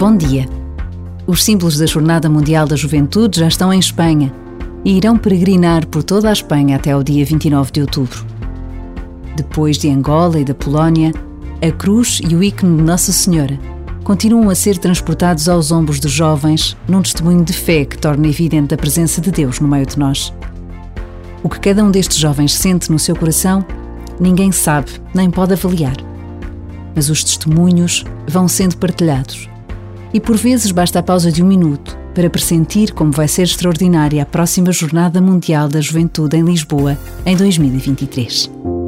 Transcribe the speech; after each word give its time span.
Bom 0.00 0.16
dia. 0.16 0.48
Os 1.26 1.44
símbolos 1.44 1.76
da 1.76 1.84
Jornada 1.84 2.26
Mundial 2.26 2.66
da 2.66 2.74
Juventude 2.74 3.40
já 3.40 3.48
estão 3.48 3.70
em 3.70 3.78
Espanha 3.78 4.32
e 4.82 4.96
irão 4.96 5.14
peregrinar 5.18 5.86
por 5.86 6.02
toda 6.02 6.30
a 6.30 6.32
Espanha 6.32 6.76
até 6.76 6.92
ao 6.92 7.02
dia 7.02 7.22
29 7.22 7.70
de 7.70 7.82
outubro. 7.82 8.24
Depois 9.36 9.76
de 9.76 9.90
Angola 9.90 10.40
e 10.40 10.44
da 10.44 10.54
Polónia, 10.54 11.12
a 11.60 11.70
cruz 11.70 12.18
e 12.26 12.34
o 12.34 12.42
ícone 12.42 12.78
de 12.78 12.82
Nossa 12.82 13.12
Senhora 13.12 13.60
continuam 14.02 14.48
a 14.48 14.54
ser 14.54 14.78
transportados 14.78 15.50
aos 15.50 15.70
ombros 15.70 16.00
dos 16.00 16.12
jovens 16.12 16.74
num 16.88 17.02
testemunho 17.02 17.44
de 17.44 17.52
fé 17.52 17.84
que 17.84 17.98
torna 17.98 18.26
evidente 18.26 18.72
a 18.72 18.78
presença 18.78 19.20
de 19.20 19.30
Deus 19.30 19.60
no 19.60 19.68
meio 19.68 19.84
de 19.84 19.98
nós. 19.98 20.32
O 21.42 21.48
que 21.50 21.60
cada 21.60 21.84
um 21.84 21.90
destes 21.90 22.16
jovens 22.16 22.54
sente 22.54 22.90
no 22.90 22.98
seu 22.98 23.14
coração, 23.14 23.62
ninguém 24.18 24.50
sabe 24.50 24.92
nem 25.14 25.30
pode 25.30 25.52
avaliar. 25.52 25.96
Mas 26.96 27.10
os 27.10 27.22
testemunhos 27.22 28.02
vão 28.26 28.48
sendo 28.48 28.78
partilhados. 28.78 29.49
E 30.12 30.20
por 30.20 30.36
vezes 30.36 30.72
basta 30.72 30.98
a 30.98 31.02
pausa 31.02 31.30
de 31.30 31.42
um 31.42 31.46
minuto 31.46 31.96
para 32.14 32.28
pressentir 32.28 32.92
como 32.92 33.12
vai 33.12 33.28
ser 33.28 33.42
extraordinária 33.42 34.22
a 34.22 34.26
próxima 34.26 34.72
Jornada 34.72 35.20
Mundial 35.20 35.68
da 35.68 35.80
Juventude 35.80 36.36
em 36.36 36.42
Lisboa 36.42 36.98
em 37.24 37.36
2023. 37.36 38.79